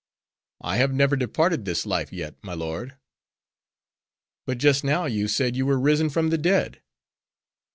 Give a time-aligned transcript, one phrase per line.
[0.61, 2.97] "I have never departed this life yet, my lord."
[4.47, 6.81] "But just now you said you were risen from the dead."